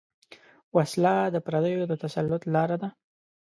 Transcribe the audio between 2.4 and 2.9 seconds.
لاره ده